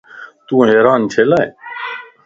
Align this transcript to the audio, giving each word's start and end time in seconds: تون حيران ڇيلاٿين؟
تون 0.47 0.65
حيران 0.73 1.01
ڇيلاٿين؟ 1.11 1.49